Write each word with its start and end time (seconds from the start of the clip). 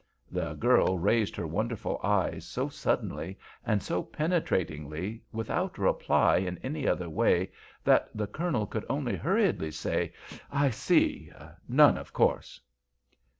The 0.31 0.55
girl 0.55 0.97
raised 0.97 1.35
her 1.35 1.45
wonderful 1.45 1.99
eyes 2.03 2.43
so 2.47 2.69
suddenly 2.69 3.37
and 3.63 3.83
so 3.83 4.01
penetratingly 4.01 5.21
without 5.31 5.77
reply 5.77 6.37
in 6.37 6.57
any 6.63 6.87
other 6.87 7.07
way 7.07 7.51
that 7.83 8.09
the 8.17 8.25
Colonel 8.25 8.65
could 8.65 8.87
only 8.89 9.15
hurriedly 9.15 9.69
say: 9.69 10.13
"I 10.51 10.71
see! 10.71 11.31
None, 11.69 11.99
of 11.99 12.13
course!" 12.13 12.59